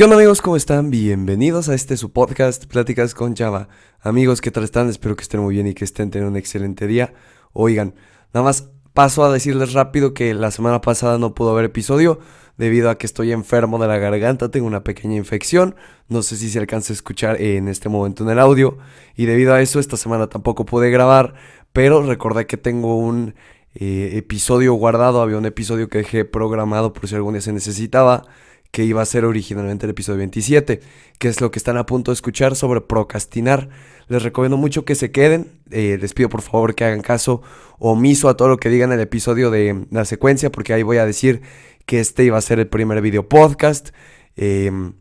¿Qué 0.00 0.04
onda 0.04 0.16
amigos? 0.16 0.40
¿Cómo 0.40 0.56
están? 0.56 0.88
Bienvenidos 0.88 1.68
a 1.68 1.74
este 1.74 1.98
su 1.98 2.10
podcast 2.10 2.64
Pláticas 2.64 3.12
con 3.12 3.36
Java. 3.36 3.68
Amigos, 4.00 4.40
¿qué 4.40 4.50
tal 4.50 4.64
están? 4.64 4.88
Espero 4.88 5.14
que 5.14 5.20
estén 5.20 5.40
muy 5.40 5.52
bien 5.56 5.66
y 5.66 5.74
que 5.74 5.84
estén 5.84 6.10
teniendo 6.10 6.30
un 6.30 6.38
excelente 6.38 6.86
día. 6.86 7.12
Oigan, 7.52 7.94
nada 8.32 8.42
más 8.42 8.70
paso 8.94 9.22
a 9.26 9.30
decirles 9.30 9.74
rápido 9.74 10.14
que 10.14 10.32
la 10.32 10.52
semana 10.52 10.80
pasada 10.80 11.18
no 11.18 11.34
pudo 11.34 11.50
haber 11.50 11.66
episodio 11.66 12.18
debido 12.56 12.88
a 12.88 12.96
que 12.96 13.04
estoy 13.04 13.30
enfermo 13.30 13.78
de 13.78 13.88
la 13.88 13.98
garganta, 13.98 14.50
tengo 14.50 14.66
una 14.66 14.84
pequeña 14.84 15.16
infección, 15.16 15.74
no 16.08 16.22
sé 16.22 16.38
si 16.38 16.48
se 16.48 16.58
alcanza 16.58 16.94
a 16.94 16.96
escuchar 16.96 17.38
en 17.38 17.68
este 17.68 17.90
momento 17.90 18.24
en 18.24 18.30
el 18.30 18.38
audio 18.38 18.78
y 19.16 19.26
debido 19.26 19.52
a 19.52 19.60
eso 19.60 19.80
esta 19.80 19.98
semana 19.98 20.28
tampoco 20.28 20.64
pude 20.64 20.90
grabar, 20.90 21.34
pero 21.74 22.02
recordé 22.06 22.46
que 22.46 22.56
tengo 22.56 22.96
un 22.96 23.34
eh, 23.74 24.12
episodio 24.14 24.72
guardado, 24.72 25.20
había 25.20 25.36
un 25.36 25.44
episodio 25.44 25.90
que 25.90 25.98
dejé 25.98 26.24
programado 26.24 26.94
por 26.94 27.06
si 27.06 27.16
algún 27.16 27.34
día 27.34 27.42
se 27.42 27.52
necesitaba 27.52 28.22
que 28.70 28.84
iba 28.84 29.02
a 29.02 29.06
ser 29.06 29.24
originalmente 29.24 29.86
el 29.86 29.90
episodio 29.90 30.18
27, 30.18 30.80
que 31.18 31.28
es 31.28 31.40
lo 31.40 31.50
que 31.50 31.58
están 31.58 31.76
a 31.76 31.86
punto 31.86 32.10
de 32.10 32.14
escuchar 32.14 32.54
sobre 32.54 32.80
procrastinar. 32.80 33.68
Les 34.08 34.22
recomiendo 34.22 34.56
mucho 34.56 34.84
que 34.84 34.94
se 34.94 35.10
queden, 35.10 35.48
eh, 35.70 35.98
les 36.00 36.14
pido 36.14 36.28
por 36.28 36.42
favor 36.42 36.74
que 36.74 36.84
hagan 36.84 37.00
caso 37.00 37.42
omiso 37.78 38.28
a 38.28 38.36
todo 38.36 38.48
lo 38.48 38.58
que 38.58 38.68
digan 38.68 38.90
en 38.90 38.98
el 38.98 39.02
episodio 39.02 39.50
de 39.50 39.86
la 39.90 40.04
secuencia, 40.04 40.52
porque 40.52 40.72
ahí 40.72 40.82
voy 40.82 40.98
a 40.98 41.06
decir 41.06 41.42
que 41.86 42.00
este 42.00 42.24
iba 42.24 42.38
a 42.38 42.40
ser 42.40 42.60
el 42.60 42.68
primer 42.68 43.00
video 43.00 43.28
podcast, 43.28 43.90
em, 44.36 44.92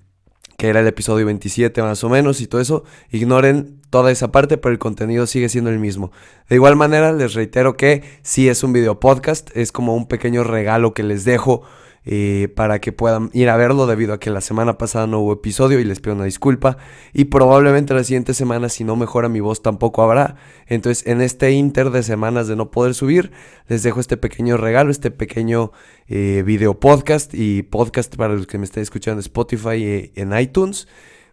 que 0.57 0.67
era 0.67 0.79
el 0.79 0.87
episodio 0.87 1.25
27 1.25 1.81
más 1.81 2.03
o 2.03 2.09
menos 2.09 2.41
y 2.41 2.47
todo 2.47 2.61
eso. 2.61 2.83
Ignoren 3.11 3.79
toda 3.89 4.11
esa 4.11 4.31
parte, 4.31 4.57
pero 4.57 4.73
el 4.73 4.79
contenido 4.79 5.27
sigue 5.27 5.47
siendo 5.49 5.69
el 5.69 5.79
mismo. 5.79 6.11
De 6.49 6.55
igual 6.55 6.75
manera, 6.75 7.13
les 7.13 7.33
reitero 7.33 7.77
que 7.77 8.03
si 8.23 8.49
es 8.49 8.63
un 8.63 8.73
video 8.73 8.99
podcast, 8.99 9.55
es 9.55 9.71
como 9.71 9.95
un 9.95 10.07
pequeño 10.07 10.43
regalo 10.43 10.93
que 10.93 11.03
les 11.03 11.23
dejo 11.23 11.63
eh, 12.11 12.47
para 12.55 12.81
que 12.81 12.91
puedan 12.91 13.29
ir 13.33 13.49
a 13.49 13.55
verlo 13.55 13.85
debido 13.85 14.13
a 14.13 14.19
que 14.19 14.31
la 14.31 14.41
semana 14.41 14.79
pasada 14.79 15.05
no 15.05 15.19
hubo 15.19 15.33
episodio 15.33 15.79
y 15.79 15.83
les 15.83 15.99
pido 15.99 16.15
una 16.15 16.23
disculpa. 16.23 16.77
Y 17.13 17.25
probablemente 17.25 17.93
la 17.93 18.03
siguiente 18.03 18.33
semana 18.33 18.67
si 18.67 18.83
no 18.83 18.95
mejora 18.95 19.29
mi 19.29 19.41
voz 19.41 19.61
tampoco 19.61 20.01
habrá. 20.01 20.35
Entonces 20.65 21.05
en 21.05 21.21
este 21.21 21.51
inter 21.51 21.91
de 21.91 22.01
semanas 22.01 22.47
de 22.47 22.55
no 22.55 22.71
poder 22.71 22.95
subir 22.95 23.31
les 23.67 23.83
dejo 23.83 23.99
este 23.99 24.17
pequeño 24.17 24.57
regalo 24.57 24.89
este 24.89 25.11
pequeño 25.11 25.71
eh, 26.07 26.41
video 26.43 26.79
podcast 26.79 27.35
y 27.35 27.61
podcast 27.61 28.15
para 28.15 28.33
los 28.33 28.47
que 28.47 28.57
me 28.57 28.65
estén 28.65 28.81
escuchando 28.81 29.19
en 29.19 29.25
Spotify 29.25 29.75
y 29.75 30.11
en 30.19 30.35
iTunes. 30.35 30.87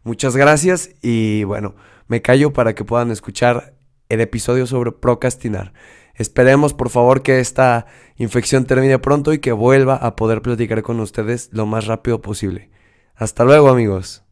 Muchas 0.05 0.37
gracias 0.37 0.91
y 1.01 1.45
bueno 1.45 1.75
me 2.07 2.21
callo 2.21 2.53
para 2.53 2.75
que 2.75 2.85
puedan 2.85 3.11
escuchar 3.11 3.73
el 4.11 4.21
episodio 4.21 4.67
sobre 4.67 4.93
procrastinar 4.93 5.73
Esperemos 6.17 6.73
por 6.73 6.89
favor 6.89 7.23
que 7.23 7.41
esta 7.41 7.87
infección 8.17 8.65
termine 8.65 8.99
pronto 8.99 9.35
y 9.35 9.39
que 9.39 9.53
vuelva 9.53 9.97
a 9.97 10.17
poder 10.17 10.41
platicar 10.41 10.83
con 10.83 10.99
ustedes 11.01 11.51
lo 11.53 11.67
más 11.67 11.87
rápido 11.87 12.23
posible. 12.23 12.71
Hasta 13.15 13.45
luego 13.45 13.69
amigos. 13.69 14.23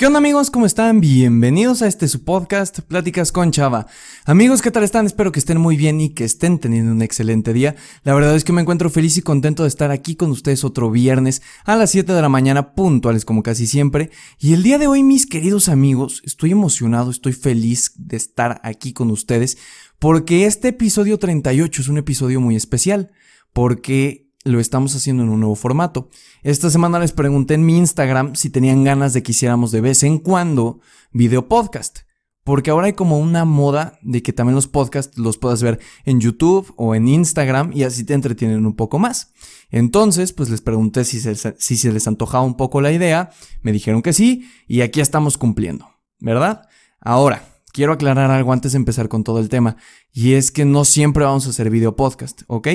¿Qué 0.00 0.06
onda 0.06 0.18
amigos? 0.18 0.50
¿Cómo 0.50 0.64
están? 0.64 0.98
Bienvenidos 1.00 1.82
a 1.82 1.86
este 1.86 2.08
su 2.08 2.24
podcast, 2.24 2.80
Pláticas 2.80 3.32
con 3.32 3.50
Chava. 3.50 3.86
Amigos, 4.24 4.62
¿qué 4.62 4.70
tal 4.70 4.82
están? 4.82 5.04
Espero 5.04 5.30
que 5.30 5.40
estén 5.40 5.60
muy 5.60 5.76
bien 5.76 6.00
y 6.00 6.14
que 6.14 6.24
estén 6.24 6.58
teniendo 6.58 6.90
un 6.90 7.02
excelente 7.02 7.52
día. 7.52 7.76
La 8.02 8.14
verdad 8.14 8.34
es 8.34 8.42
que 8.42 8.54
me 8.54 8.62
encuentro 8.62 8.88
feliz 8.88 9.18
y 9.18 9.20
contento 9.20 9.64
de 9.64 9.68
estar 9.68 9.90
aquí 9.90 10.16
con 10.16 10.30
ustedes 10.30 10.64
otro 10.64 10.90
viernes 10.90 11.42
a 11.66 11.76
las 11.76 11.90
7 11.90 12.14
de 12.14 12.22
la 12.22 12.30
mañana, 12.30 12.72
puntuales 12.72 13.26
como 13.26 13.42
casi 13.42 13.66
siempre. 13.66 14.10
Y 14.38 14.54
el 14.54 14.62
día 14.62 14.78
de 14.78 14.86
hoy, 14.86 15.02
mis 15.02 15.26
queridos 15.26 15.68
amigos, 15.68 16.22
estoy 16.24 16.52
emocionado, 16.52 17.10
estoy 17.10 17.34
feliz 17.34 17.92
de 17.96 18.16
estar 18.16 18.58
aquí 18.64 18.94
con 18.94 19.10
ustedes 19.10 19.58
porque 20.00 20.46
este 20.46 20.68
episodio 20.68 21.18
38 21.18 21.82
es 21.82 21.88
un 21.88 21.98
episodio 21.98 22.40
muy 22.40 22.56
especial, 22.56 23.12
porque 23.52 24.32
lo 24.44 24.58
estamos 24.58 24.96
haciendo 24.96 25.22
en 25.22 25.28
un 25.28 25.40
nuevo 25.40 25.54
formato. 25.54 26.08
Esta 26.42 26.70
semana 26.70 26.98
les 26.98 27.12
pregunté 27.12 27.52
en 27.52 27.66
mi 27.66 27.76
Instagram 27.76 28.34
si 28.34 28.48
tenían 28.48 28.82
ganas 28.82 29.12
de 29.12 29.22
que 29.22 29.32
hiciéramos 29.32 29.72
de 29.72 29.82
vez 29.82 30.02
en 30.02 30.18
cuando 30.18 30.80
video 31.12 31.48
podcast. 31.48 31.98
Porque 32.44 32.70
ahora 32.70 32.86
hay 32.86 32.94
como 32.94 33.18
una 33.18 33.44
moda 33.44 33.98
de 34.00 34.22
que 34.22 34.32
también 34.32 34.54
los 34.54 34.66
podcasts 34.66 35.18
los 35.18 35.36
puedas 35.36 35.62
ver 35.62 35.78
en 36.06 36.18
YouTube 36.18 36.72
o 36.76 36.94
en 36.94 37.06
Instagram 37.06 37.70
y 37.74 37.82
así 37.82 38.02
te 38.02 38.14
entretienen 38.14 38.64
un 38.64 38.74
poco 38.74 38.98
más. 38.98 39.34
Entonces, 39.70 40.32
pues 40.32 40.48
les 40.48 40.62
pregunté 40.62 41.04
si 41.04 41.20
se, 41.20 41.34
si 41.34 41.76
se 41.76 41.92
les 41.92 42.08
antojaba 42.08 42.42
un 42.42 42.56
poco 42.56 42.80
la 42.80 42.90
idea, 42.90 43.30
me 43.60 43.72
dijeron 43.72 44.00
que 44.00 44.14
sí 44.14 44.48
y 44.66 44.80
aquí 44.80 45.02
estamos 45.02 45.36
cumpliendo, 45.36 45.90
¿verdad? 46.18 46.66
Ahora, 46.98 47.49
quiero 47.72 47.92
aclarar 47.92 48.30
algo 48.30 48.52
antes 48.52 48.72
de 48.72 48.78
empezar 48.78 49.08
con 49.08 49.24
todo 49.24 49.38
el 49.38 49.48
tema, 49.48 49.76
y 50.12 50.34
es 50.34 50.50
que 50.50 50.64
no 50.64 50.84
siempre 50.84 51.24
vamos 51.24 51.46
a 51.46 51.50
hacer 51.50 51.70
video 51.70 51.96
podcast, 51.96 52.42
¿ok? 52.46 52.68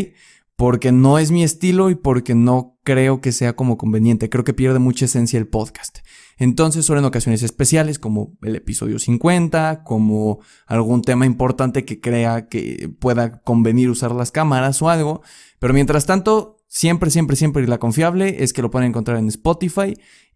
Porque 0.55 0.91
no 0.91 1.19
es 1.19 1.31
mi 1.31 1.43
estilo 1.43 1.89
y 1.89 1.95
porque 1.95 2.33
no 2.33 2.79
creo 2.83 3.19
que 3.19 3.31
sea 3.31 3.55
como 3.55 3.77
conveniente, 3.77 4.29
creo 4.29 4.43
que 4.43 4.53
pierde 4.53 4.79
mucha 4.79 5.05
esencia 5.05 5.37
el 5.37 5.47
podcast. 5.47 5.99
Entonces, 6.37 6.85
solo 6.85 6.99
en 6.99 7.05
ocasiones 7.05 7.43
especiales, 7.43 7.99
como 7.99 8.37
el 8.41 8.55
episodio 8.55 8.99
50, 8.99 9.83
como 9.83 10.39
algún 10.65 11.01
tema 11.01 11.25
importante 11.25 11.85
que 11.85 11.99
crea 11.99 12.47
que 12.47 12.89
pueda 12.99 13.41
convenir 13.41 13.89
usar 13.89 14.11
las 14.11 14.31
cámaras 14.31 14.81
o 14.81 14.89
algo. 14.89 15.21
Pero 15.59 15.73
mientras 15.73 16.05
tanto, 16.05 16.57
siempre, 16.67 17.09
siempre, 17.09 17.35
siempre 17.35 17.67
la 17.67 17.77
confiable 17.77 18.43
es 18.43 18.51
que 18.51 18.61
lo 18.61 18.69
pueden 18.69 18.89
encontrar 18.89 19.17
en 19.17 19.27
Spotify 19.29 19.93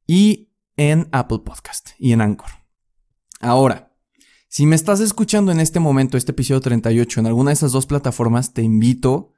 y 0.08 0.52
en 0.78 1.10
Apple 1.12 1.40
Podcast 1.46 1.90
y 1.98 2.14
en 2.14 2.22
Anchor. 2.22 2.50
Ahora, 3.42 3.89
si 4.50 4.66
me 4.66 4.76
estás 4.76 5.00
escuchando 5.00 5.52
en 5.52 5.60
este 5.60 5.80
momento, 5.80 6.18
este 6.18 6.32
episodio 6.32 6.60
38, 6.60 7.20
en 7.20 7.28
alguna 7.28 7.52
de 7.52 7.54
esas 7.54 7.72
dos 7.72 7.86
plataformas, 7.86 8.52
te 8.52 8.64
invito 8.64 9.32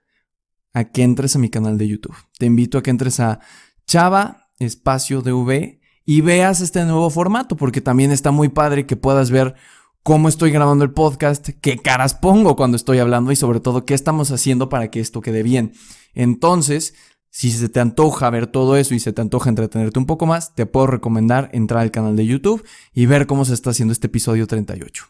a 0.73 0.85
que 0.85 1.03
entres 1.03 1.35
a 1.35 1.39
mi 1.39 1.49
canal 1.49 1.77
de 1.77 1.89
YouTube. 1.89 2.15
Te 2.39 2.45
invito 2.45 2.77
a 2.77 2.81
que 2.81 2.91
entres 2.91 3.19
a 3.19 3.41
Chava 3.85 4.47
Espacio 4.57 5.21
DV 5.21 5.81
y 6.05 6.21
veas 6.21 6.61
este 6.61 6.85
nuevo 6.85 7.09
formato, 7.09 7.57
porque 7.57 7.81
también 7.81 8.11
está 8.11 8.31
muy 8.31 8.47
padre 8.47 8.85
que 8.85 8.95
puedas 8.95 9.31
ver 9.31 9.55
cómo 10.01 10.29
estoy 10.29 10.49
grabando 10.51 10.85
el 10.85 10.91
podcast, 10.91 11.49
qué 11.59 11.77
caras 11.77 12.13
pongo 12.13 12.55
cuando 12.55 12.77
estoy 12.77 12.99
hablando 12.99 13.33
y 13.33 13.35
sobre 13.35 13.59
todo 13.59 13.83
qué 13.83 13.93
estamos 13.93 14.31
haciendo 14.31 14.69
para 14.69 14.91
que 14.91 15.01
esto 15.01 15.19
quede 15.19 15.43
bien. 15.43 15.73
Entonces, 16.13 16.93
si 17.31 17.49
se 17.49 17.69
te 17.69 17.79
antoja 17.79 18.29
ver 18.29 18.45
todo 18.45 18.75
eso 18.75 18.93
y 18.93 18.99
se 18.99 19.13
te 19.13 19.21
antoja 19.21 19.49
entretenerte 19.49 19.97
un 19.97 20.05
poco 20.05 20.25
más, 20.25 20.53
te 20.53 20.65
puedo 20.65 20.87
recomendar 20.87 21.49
entrar 21.53 21.81
al 21.81 21.89
canal 21.89 22.17
de 22.17 22.25
YouTube 22.25 22.63
y 22.93 23.05
ver 23.05 23.25
cómo 23.25 23.45
se 23.45 23.53
está 23.53 23.69
haciendo 23.69 23.93
este 23.93 24.07
episodio 24.07 24.47
38. 24.47 25.05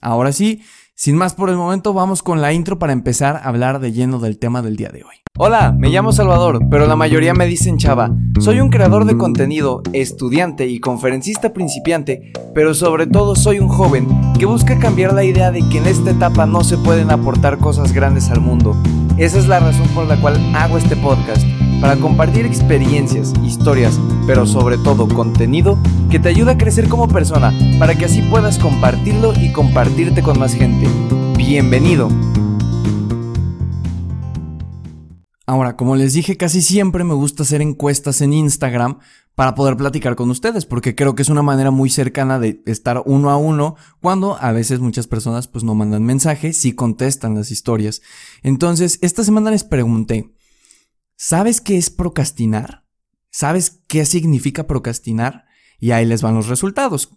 Ahora 0.00 0.32
sí, 0.32 0.62
sin 0.94 1.16
más 1.16 1.34
por 1.34 1.48
el 1.48 1.56
momento, 1.56 1.94
vamos 1.94 2.24
con 2.24 2.40
la 2.40 2.52
intro 2.52 2.80
para 2.80 2.92
empezar 2.92 3.36
a 3.36 3.44
hablar 3.44 3.78
de 3.78 3.92
lleno 3.92 4.18
del 4.18 4.38
tema 4.38 4.62
del 4.62 4.76
día 4.76 4.88
de 4.88 5.04
hoy. 5.04 5.14
Hola, 5.36 5.72
me 5.72 5.90
llamo 5.90 6.10
Salvador, 6.10 6.58
pero 6.68 6.88
la 6.88 6.96
mayoría 6.96 7.34
me 7.34 7.46
dicen 7.46 7.78
Chava. 7.78 8.10
Soy 8.40 8.58
un 8.58 8.70
creador 8.70 9.04
de 9.04 9.16
contenido, 9.16 9.82
estudiante 9.92 10.66
y 10.66 10.80
conferencista 10.80 11.52
principiante, 11.52 12.32
pero 12.52 12.74
sobre 12.74 13.06
todo 13.06 13.36
soy 13.36 13.60
un 13.60 13.68
joven 13.68 14.08
que 14.38 14.46
busca 14.46 14.78
cambiar 14.78 15.14
la 15.14 15.24
idea 15.24 15.50
de 15.50 15.68
que 15.68 15.78
en 15.78 15.86
esta 15.86 16.12
etapa 16.12 16.46
no 16.46 16.62
se 16.62 16.78
pueden 16.78 17.10
aportar 17.10 17.58
cosas 17.58 17.92
grandes 17.92 18.30
al 18.30 18.40
mundo. 18.40 18.76
Esa 19.16 19.36
es 19.36 19.48
la 19.48 19.58
razón 19.58 19.88
por 19.88 20.06
la 20.06 20.20
cual 20.20 20.38
hago 20.54 20.78
este 20.78 20.94
podcast 20.94 21.44
para 21.80 21.96
compartir 21.96 22.46
experiencias, 22.46 23.34
historias, 23.44 23.98
pero 24.28 24.46
sobre 24.46 24.78
todo 24.78 25.08
contenido 25.08 25.76
que 26.08 26.20
te 26.20 26.28
ayuda 26.28 26.52
a 26.52 26.58
crecer 26.58 26.88
como 26.88 27.08
persona, 27.08 27.52
para 27.80 27.96
que 27.96 28.04
así 28.04 28.22
puedas 28.22 28.60
compartirlo 28.60 29.32
y 29.34 29.50
compartirte 29.50 30.22
con 30.22 30.38
más 30.38 30.54
gente. 30.54 30.86
Bienvenido. 31.36 32.08
Ahora, 35.46 35.76
como 35.76 35.96
les 35.96 36.12
dije, 36.12 36.36
casi 36.36 36.62
siempre 36.62 37.02
me 37.02 37.14
gusta 37.14 37.42
hacer 37.42 37.60
encuestas 37.60 38.20
en 38.20 38.34
Instagram 38.34 38.98
para 39.38 39.54
poder 39.54 39.76
platicar 39.76 40.16
con 40.16 40.30
ustedes, 40.30 40.66
porque 40.66 40.96
creo 40.96 41.14
que 41.14 41.22
es 41.22 41.28
una 41.28 41.44
manera 41.44 41.70
muy 41.70 41.90
cercana 41.90 42.40
de 42.40 42.60
estar 42.66 43.04
uno 43.06 43.30
a 43.30 43.36
uno, 43.36 43.76
cuando 44.00 44.36
a 44.40 44.50
veces 44.50 44.80
muchas 44.80 45.06
personas 45.06 45.46
pues 45.46 45.62
no 45.62 45.76
mandan 45.76 46.02
mensajes, 46.02 46.56
sí 46.56 46.72
contestan 46.72 47.36
las 47.36 47.52
historias. 47.52 48.02
Entonces, 48.42 48.98
esta 49.00 49.22
semana 49.22 49.52
les 49.52 49.62
pregunté, 49.62 50.34
¿Sabes 51.20 51.60
qué 51.60 51.76
es 51.76 51.88
procrastinar? 51.88 52.84
¿Sabes 53.30 53.82
qué 53.86 54.06
significa 54.06 54.66
procrastinar? 54.66 55.46
Y 55.78 55.92
ahí 55.92 56.04
les 56.04 56.20
van 56.20 56.34
los 56.34 56.48
resultados. 56.48 57.10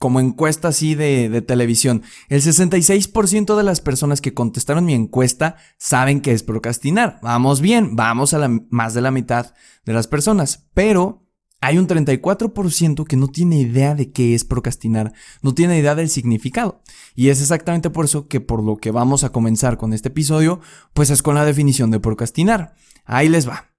Como 0.00 0.18
encuesta 0.18 0.66
así 0.66 0.96
de, 0.96 1.42
televisión, 1.42 2.02
el 2.28 2.42
66% 2.42 3.56
de 3.56 3.62
las 3.62 3.80
personas 3.80 4.20
que 4.20 4.34
contestaron 4.34 4.84
mi 4.84 4.94
encuesta 4.94 5.56
saben 5.78 6.22
qué 6.22 6.32
es 6.32 6.42
procrastinar. 6.42 7.20
Vamos 7.22 7.60
bien, 7.60 7.94
vamos 7.94 8.34
a 8.34 8.38
la, 8.38 8.48
más 8.70 8.94
de 8.94 9.00
la 9.00 9.12
mitad 9.12 9.54
de 9.84 9.92
las 9.92 10.08
personas, 10.08 10.68
pero 10.74 11.27
hay 11.60 11.78
un 11.78 11.88
34% 11.88 13.04
que 13.04 13.16
no 13.16 13.28
tiene 13.28 13.58
idea 13.58 13.94
de 13.94 14.12
qué 14.12 14.34
es 14.34 14.44
procrastinar, 14.44 15.12
no 15.42 15.54
tiene 15.54 15.78
idea 15.78 15.94
del 15.94 16.08
significado. 16.08 16.82
Y 17.14 17.30
es 17.30 17.40
exactamente 17.40 17.90
por 17.90 18.04
eso 18.04 18.28
que 18.28 18.40
por 18.40 18.62
lo 18.62 18.76
que 18.76 18.92
vamos 18.92 19.24
a 19.24 19.30
comenzar 19.30 19.76
con 19.76 19.92
este 19.92 20.08
episodio, 20.08 20.60
pues 20.94 21.10
es 21.10 21.22
con 21.22 21.34
la 21.34 21.44
definición 21.44 21.90
de 21.90 22.00
procrastinar. 22.00 22.74
Ahí 23.04 23.28
les 23.28 23.48
va. 23.48 23.70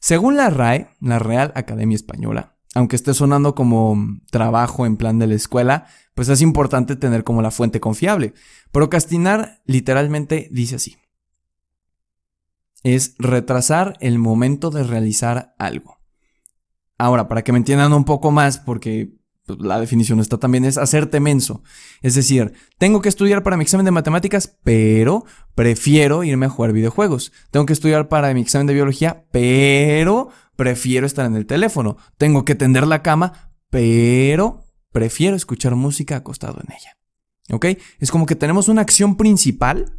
Según 0.00 0.36
la 0.36 0.50
RAE, 0.50 0.88
la 1.00 1.18
Real 1.18 1.52
Academia 1.54 1.96
Española, 1.96 2.56
aunque 2.74 2.96
esté 2.96 3.12
sonando 3.14 3.54
como 3.54 3.96
trabajo 4.30 4.86
en 4.86 4.96
plan 4.96 5.18
de 5.18 5.26
la 5.26 5.34
escuela, 5.34 5.86
pues 6.14 6.28
es 6.28 6.40
importante 6.42 6.96
tener 6.96 7.24
como 7.24 7.42
la 7.42 7.50
fuente 7.50 7.80
confiable. 7.80 8.34
Procrastinar 8.72 9.60
literalmente 9.64 10.48
dice 10.50 10.76
así. 10.76 10.96
Es 12.82 13.14
retrasar 13.18 13.96
el 14.00 14.18
momento 14.18 14.70
de 14.70 14.84
realizar 14.84 15.54
algo. 15.58 15.95
Ahora, 16.98 17.28
para 17.28 17.42
que 17.42 17.52
me 17.52 17.58
entiendan 17.58 17.92
un 17.92 18.04
poco 18.04 18.30
más, 18.30 18.58
porque 18.58 19.12
pues, 19.46 19.60
la 19.60 19.78
definición 19.80 20.20
está 20.20 20.38
también, 20.38 20.64
es 20.64 20.76
hacerte 20.76 21.20
menso. 21.20 21.62
Es 22.02 22.14
decir, 22.14 22.52
tengo 22.78 23.00
que 23.00 23.08
estudiar 23.08 23.42
para 23.42 23.56
mi 23.56 23.62
examen 23.62 23.84
de 23.84 23.92
matemáticas, 23.92 24.56
pero 24.64 25.24
prefiero 25.54 26.24
irme 26.24 26.46
a 26.46 26.50
jugar 26.50 26.72
videojuegos. 26.72 27.32
Tengo 27.50 27.66
que 27.66 27.72
estudiar 27.72 28.08
para 28.08 28.32
mi 28.34 28.40
examen 28.40 28.66
de 28.66 28.74
biología, 28.74 29.24
pero 29.30 30.30
prefiero 30.56 31.06
estar 31.06 31.26
en 31.26 31.36
el 31.36 31.46
teléfono. 31.46 31.96
Tengo 32.18 32.44
que 32.44 32.54
tender 32.54 32.86
la 32.86 33.02
cama, 33.02 33.52
pero 33.70 34.64
prefiero 34.90 35.36
escuchar 35.36 35.76
música 35.76 36.16
acostado 36.16 36.60
en 36.60 36.72
ella. 36.72 36.96
¿Ok? 37.50 37.66
Es 38.00 38.10
como 38.10 38.26
que 38.26 38.34
tenemos 38.34 38.68
una 38.68 38.82
acción 38.82 39.16
principal 39.16 39.92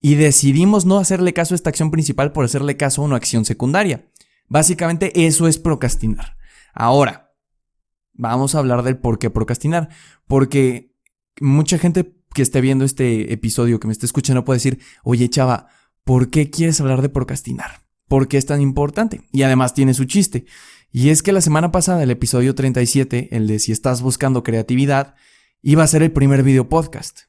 y 0.00 0.14
decidimos 0.14 0.84
no 0.84 0.98
hacerle 0.98 1.32
caso 1.32 1.54
a 1.54 1.56
esta 1.56 1.70
acción 1.70 1.90
principal 1.90 2.30
por 2.30 2.44
hacerle 2.44 2.76
caso 2.76 3.02
a 3.02 3.04
una 3.06 3.16
acción 3.16 3.44
secundaria. 3.44 4.06
Básicamente 4.48 5.26
eso 5.26 5.48
es 5.48 5.58
procrastinar. 5.58 6.36
Ahora, 6.72 7.34
vamos 8.12 8.54
a 8.54 8.58
hablar 8.58 8.82
del 8.82 8.98
por 8.98 9.18
qué 9.18 9.30
procrastinar. 9.30 9.88
Porque 10.26 10.94
mucha 11.40 11.78
gente 11.78 12.14
que 12.34 12.42
esté 12.42 12.60
viendo 12.60 12.84
este 12.84 13.32
episodio, 13.32 13.80
que 13.80 13.86
me 13.86 13.92
esté 13.92 14.06
escuchando, 14.06 14.44
puede 14.44 14.56
decir, 14.56 14.80
oye 15.04 15.28
chava, 15.30 15.68
¿por 16.04 16.30
qué 16.30 16.50
quieres 16.50 16.80
hablar 16.80 17.02
de 17.02 17.08
procrastinar? 17.08 17.86
¿Por 18.08 18.28
qué 18.28 18.36
es 18.36 18.46
tan 18.46 18.60
importante? 18.60 19.22
Y 19.32 19.42
además 19.42 19.74
tiene 19.74 19.94
su 19.94 20.04
chiste. 20.04 20.44
Y 20.92 21.10
es 21.10 21.22
que 21.22 21.32
la 21.32 21.40
semana 21.40 21.72
pasada, 21.72 22.02
el 22.02 22.10
episodio 22.10 22.54
37, 22.54 23.36
el 23.36 23.46
de 23.46 23.58
si 23.58 23.72
estás 23.72 24.02
buscando 24.02 24.42
creatividad, 24.42 25.14
iba 25.62 25.82
a 25.82 25.88
ser 25.88 26.02
el 26.02 26.12
primer 26.12 26.42
video 26.42 26.68
podcast. 26.68 27.22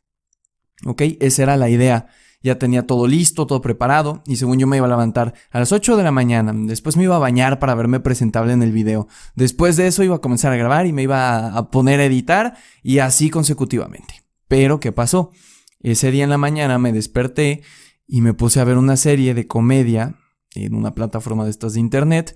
¿Ok? 0.85 1.01
Esa 1.19 1.43
era 1.43 1.57
la 1.57 1.69
idea 1.69 2.07
ya 2.41 2.59
tenía 2.59 2.85
todo 2.85 3.07
listo, 3.07 3.47
todo 3.47 3.61
preparado, 3.61 4.21
y 4.25 4.35
según 4.35 4.59
yo 4.59 4.67
me 4.67 4.77
iba 4.77 4.85
a 4.85 4.89
levantar 4.89 5.33
a 5.49 5.59
las 5.59 5.71
8 5.71 5.97
de 5.97 6.03
la 6.03 6.11
mañana, 6.11 6.53
después 6.53 6.95
me 6.95 7.03
iba 7.03 7.15
a 7.15 7.19
bañar 7.19 7.59
para 7.59 7.75
verme 7.75 7.99
presentable 7.99 8.53
en 8.53 8.63
el 8.63 8.71
video, 8.71 9.07
después 9.35 9.75
de 9.75 9.87
eso 9.87 10.03
iba 10.03 10.15
a 10.15 10.21
comenzar 10.21 10.53
a 10.53 10.57
grabar 10.57 10.85
y 10.85 10.93
me 10.93 11.03
iba 11.03 11.57
a 11.57 11.71
poner 11.71 11.99
a 11.99 12.05
editar, 12.05 12.57
y 12.83 12.99
así 12.99 13.29
consecutivamente. 13.29 14.23
Pero, 14.47 14.79
¿qué 14.79 14.91
pasó? 14.91 15.31
Ese 15.79 16.11
día 16.11 16.23
en 16.23 16.29
la 16.29 16.37
mañana 16.37 16.77
me 16.77 16.93
desperté 16.93 17.61
y 18.07 18.21
me 18.21 18.33
puse 18.33 18.59
a 18.59 18.63
ver 18.63 18.77
una 18.77 18.97
serie 18.97 19.33
de 19.33 19.47
comedia 19.47 20.15
en 20.55 20.73
una 20.73 20.95
plataforma 20.95 21.43
de 21.43 21.51
estas 21.51 21.73
de 21.73 21.79
internet, 21.79 22.35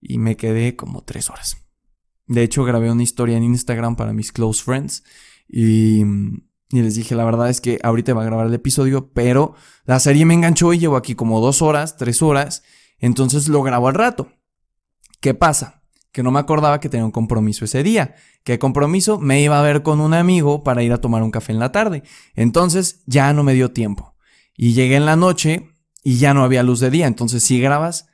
y 0.00 0.18
me 0.18 0.36
quedé 0.36 0.76
como 0.76 1.02
tres 1.02 1.28
horas. 1.28 1.58
De 2.26 2.42
hecho, 2.42 2.64
grabé 2.64 2.90
una 2.90 3.02
historia 3.02 3.36
en 3.36 3.42
Instagram 3.42 3.96
para 3.96 4.12
mis 4.12 4.32
close 4.32 4.62
friends, 4.62 5.02
y 5.48 6.04
y 6.70 6.82
les 6.82 6.94
dije, 6.94 7.14
la 7.16 7.24
verdad 7.24 7.50
es 7.50 7.60
que 7.60 7.78
ahorita 7.82 8.14
va 8.14 8.22
a 8.22 8.26
grabar 8.26 8.46
el 8.46 8.54
episodio, 8.54 9.10
pero 9.12 9.54
la 9.84 9.98
serie 9.98 10.24
me 10.24 10.34
enganchó 10.34 10.72
y 10.72 10.78
llevo 10.78 10.96
aquí 10.96 11.16
como 11.16 11.40
dos 11.40 11.62
horas, 11.62 11.96
tres 11.96 12.22
horas. 12.22 12.62
Entonces 12.98 13.48
lo 13.48 13.62
grabo 13.62 13.88
al 13.88 13.94
rato. 13.94 14.28
¿Qué 15.20 15.34
pasa? 15.34 15.82
Que 16.12 16.22
no 16.22 16.30
me 16.30 16.38
acordaba 16.38 16.78
que 16.78 16.88
tenía 16.88 17.04
un 17.04 17.10
compromiso 17.10 17.64
ese 17.64 17.82
día. 17.82 18.14
¿Qué 18.44 18.58
compromiso? 18.60 19.18
Me 19.18 19.42
iba 19.42 19.58
a 19.58 19.62
ver 19.62 19.82
con 19.82 20.00
un 20.00 20.14
amigo 20.14 20.62
para 20.62 20.82
ir 20.82 20.92
a 20.92 21.00
tomar 21.00 21.22
un 21.22 21.32
café 21.32 21.52
en 21.52 21.58
la 21.58 21.72
tarde. 21.72 22.04
Entonces 22.34 23.02
ya 23.06 23.32
no 23.32 23.42
me 23.42 23.54
dio 23.54 23.72
tiempo. 23.72 24.14
Y 24.56 24.72
llegué 24.72 24.94
en 24.96 25.06
la 25.06 25.16
noche 25.16 25.70
y 26.04 26.18
ya 26.18 26.34
no 26.34 26.44
había 26.44 26.62
luz 26.62 26.78
de 26.78 26.90
día. 26.90 27.08
Entonces 27.08 27.42
si 27.42 27.60
grabas 27.60 28.06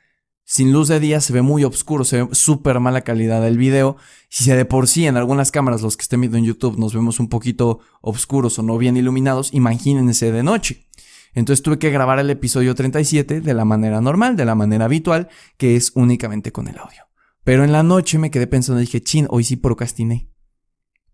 sin 0.49 0.73
luz 0.73 0.87
de 0.87 1.01
día 1.01 1.21
se 1.21 1.33
ve 1.33 1.43
muy 1.43 1.65
oscuro, 1.65 2.05
se 2.05 2.23
ve 2.23 2.29
súper 2.31 2.79
mala 2.79 3.01
calidad 3.01 3.43
del 3.43 3.59
video. 3.59 3.97
Si 4.29 4.49
de 4.49 4.65
por 4.65 4.87
sí 4.87 5.05
en 5.05 5.17
algunas 5.17 5.51
cámaras, 5.51 5.83
los 5.83 5.97
que 5.97 6.03
estén 6.03 6.21
viendo 6.21 6.39
en 6.39 6.45
YouTube, 6.45 6.79
nos 6.79 6.95
vemos 6.95 7.19
un 7.19 7.29
poquito 7.29 7.81
oscuros 8.01 8.57
o 8.61 8.63
no 8.63 8.79
bien 8.79 8.97
iluminados, 8.97 9.53
imagínense 9.53 10.31
de 10.31 10.45
noche. 10.45 10.87
Entonces 11.35 11.65
tuve 11.65 11.81
que 11.81 11.91
grabar 11.91 12.21
el 12.21 12.31
episodio 12.31 12.77
37 12.77 13.41
de 13.41 13.55
la 13.55 13.65
manera 13.65 14.01
normal, 14.01 14.37
de 14.37 14.45
la 14.45 14.55
manera 14.55 14.85
habitual, 14.85 15.29
que 15.57 15.75
es 15.75 15.91
únicamente 15.97 16.53
con 16.53 16.69
el 16.69 16.79
audio. 16.79 17.03
Pero 17.43 17.65
en 17.65 17.73
la 17.73 17.83
noche 17.83 18.17
me 18.19 18.31
quedé 18.31 18.47
pensando, 18.47 18.81
dije, 18.81 19.03
chin, 19.03 19.27
hoy 19.31 19.43
sí 19.43 19.57
procrastiné. 19.57 20.31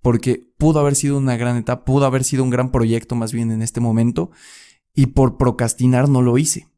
Porque 0.03 0.53
pudo 0.59 0.79
haber 0.79 0.95
sido 0.95 1.17
una 1.17 1.39
gran 1.39 1.57
etapa, 1.57 1.87
pudo 1.87 2.05
haber 2.05 2.23
sido 2.23 2.45
un 2.45 2.51
gran 2.51 2.71
proyecto 2.71 3.15
más 3.15 3.33
bien 3.33 3.51
en 3.51 3.63
este 3.63 3.81
momento, 3.81 4.31
y 4.95 5.07
por 5.07 5.39
procrastinar 5.39 6.11
no 6.11 6.21
lo 6.21 6.37
hice. 6.37 6.69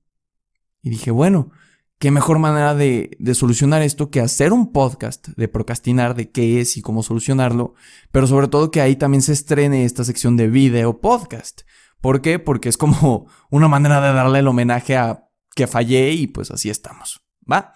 Y 0.83 0.91
dije, 0.91 1.11
bueno, 1.11 1.51
qué 1.99 2.11
mejor 2.11 2.39
manera 2.39 2.75
de, 2.75 3.17
solucionar 3.35 3.83
esto 3.83 4.11
que 4.11 4.21
hacer 4.21 4.53
un 4.53 4.73
podcast 4.73 5.29
de 5.29 5.49
procrastinar, 5.49 6.15
de 6.15 6.31
qué 6.31 6.61
es 6.61 6.77
y 6.77 6.83
cómo 6.83 7.03
solucionarlo, 7.03 7.75
pero 8.13 8.27
sobre 8.27 8.49
todo 8.49 8.71
que 8.71 8.81
ahí 8.81 8.97
también 8.97 9.23
se 9.23 9.33
estrene 9.33 9.85
esta 9.85 10.05
sección 10.05 10.37
de 10.37 10.49
video 10.49 11.01
podcast. 11.01 11.63
¿Por 12.01 12.21
qué? 12.21 12.39
Porque 12.39 12.69
es 12.69 12.77
como 12.77 13.27
una 13.51 13.69
manera 13.69 14.01
de 14.01 14.13
darle 14.13 14.41
el 14.41 14.49
homenaje 14.49 14.97
a 14.97 15.29
que 15.55 15.67
fallé 15.67 16.13
y 16.13 16.27
pues 16.27 16.51
así 16.51 16.69
estamos. 16.69 17.23
¿Va? 17.51 17.75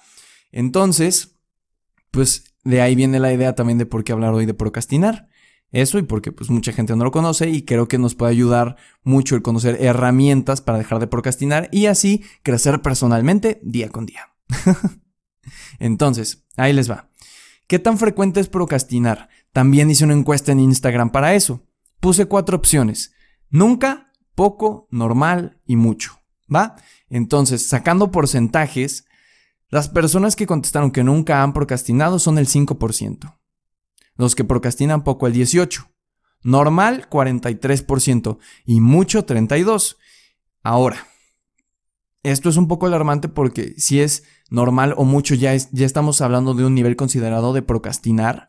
Entonces, 0.51 1.37
pues 2.11 2.55
de 2.65 2.81
ahí 2.81 2.95
viene 2.95 3.21
la 3.21 3.33
idea 3.33 3.55
también 3.55 3.79
de 3.79 3.87
por 3.87 4.05
qué 4.05 4.13
hablar 4.13 4.35
hoy 4.35 4.47
de 4.47 4.55
procrastinar. 4.55 5.29
Eso 5.71 5.99
y 5.99 6.03
porque 6.03 6.33
pues 6.33 6.49
mucha 6.49 6.73
gente 6.73 6.97
no 6.97 7.05
lo 7.05 7.11
conoce 7.11 7.51
y 7.51 7.63
creo 7.63 7.89
que 7.89 7.99
nos 7.99 8.15
puede 8.15 8.33
ayudar 8.33 8.77
mucho 9.03 9.37
el 9.37 9.43
conocer 9.43 9.77
herramientas 9.81 10.63
para 10.63 10.79
dejar 10.79 10.99
de 10.99 11.07
procrastinar 11.07 11.69
y 11.73 11.87
así 11.87 12.25
crecer 12.43 12.81
personalmente 12.81 13.61
día 13.63 13.91
con 13.91 14.07
día. 14.07 14.33
Entonces, 15.79 16.47
ahí 16.57 16.73
les 16.73 16.91
va. 16.91 17.11
¿Qué 17.67 17.79
tan 17.79 17.99
frecuente 17.99 18.41
es 18.41 18.49
procrastinar? 18.49 19.29
También 19.53 19.91
hice 19.91 20.05
una 20.05 20.15
encuesta 20.15 20.53
en 20.53 20.61
Instagram 20.61 21.11
para 21.11 21.35
eso. 21.35 21.67
Puse 22.01 22.27
cuatro 22.27 22.57
opciones. 22.57 23.13
Nunca, 23.51 24.11
poco, 24.35 24.89
normal 24.91 25.61
y 25.67 25.77
mucho. 25.77 26.21
¿Va? 26.55 26.77
Entonces, 27.11 27.67
sacando 27.67 28.11
porcentajes, 28.11 29.05
las 29.69 29.89
personas 29.89 30.35
que 30.35 30.47
contestaron 30.47 30.91
que 30.91 31.05
nunca 31.05 31.43
han 31.43 31.53
procrastinado 31.53 32.19
son 32.19 32.39
el 32.39 32.47
5%. 32.47 33.38
Los 34.19 34.35
que 34.35 34.45
procrastinan 34.45 35.03
poco 35.03 35.27
el 35.27 35.33
18. 35.33 35.89
Normal 36.43 37.09
43% 37.09 38.39
y 38.67 38.81
mucho 38.83 39.25
32%. 39.25 39.97
Ahora, 40.63 41.07
esto 42.23 42.51
es 42.51 42.59
un 42.59 42.69
poco 42.69 42.87
alarmante 42.87 43.29
porque 43.29 43.75
si 43.79 44.01
es 44.01 44.25
normal 44.51 44.93
o 44.99 45.05
mucho 45.05 45.35
ya, 45.35 45.55
es, 45.55 45.71
ya 45.71 45.87
estamos 45.87 46.21
hablando 46.21 46.53
de 46.53 46.67
un 46.67 46.75
nivel 46.75 46.97
considerado 46.97 47.55
de 47.55 47.63
procrastinar 47.63 48.49